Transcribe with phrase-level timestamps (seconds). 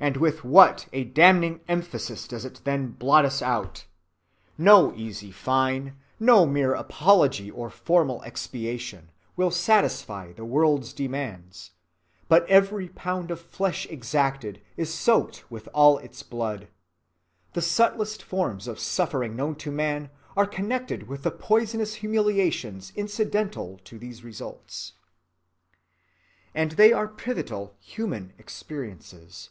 [0.00, 3.84] And with what a damning emphasis does it then blot us out!
[4.56, 11.72] No easy fine, no mere apology or formal expiation, will satisfy the world's demands,
[12.28, 16.68] but every pound of flesh exacted is soaked with all its blood.
[17.54, 23.80] The subtlest forms of suffering known to man are connected with the poisonous humiliations incidental
[23.82, 24.92] to these results.
[26.54, 29.50] And they are pivotal human experiences.